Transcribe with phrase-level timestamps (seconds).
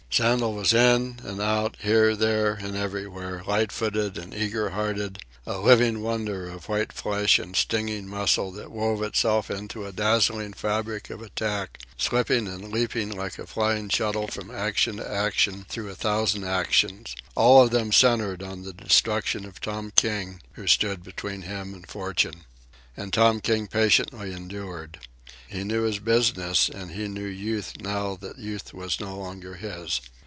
[0.13, 5.57] Sandel was in and out, here, there, and everywhere, light footed and eager hearted, a
[5.57, 11.09] living wonder of white flesh and stinging muscle that wove itself into a dazzling fabric
[11.09, 15.95] of attack, slipping and leaping like a flying shuttle from action to action through a
[15.95, 21.43] thousand actions, all of them centred upon the destruction of Tom King, who stood between
[21.43, 22.43] him and fortune.
[22.97, 24.99] And Tom King patiently endured.
[25.47, 29.99] He knew his business, and he knew Youth now that Youth was no longer his.